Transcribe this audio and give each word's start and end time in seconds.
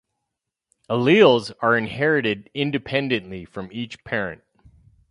Alleles 0.89 1.51
are 1.59 1.77
inherited 1.77 2.49
independently 2.55 3.45
from 3.45 3.69
each 3.71 4.03
parent. 4.03 4.41